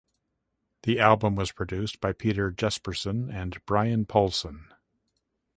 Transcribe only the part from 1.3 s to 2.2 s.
was produced by